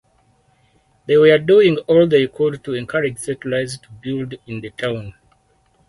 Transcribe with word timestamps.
They 1.05 1.15
were 1.15 1.37
doing 1.37 1.77
all 1.85 2.07
they 2.07 2.25
could 2.25 2.63
to 2.63 2.73
encourage 2.73 3.19
settlers 3.19 3.77
to 3.77 3.91
build 4.01 4.33
in 4.47 4.61
the 4.61 4.71
town. 4.71 5.13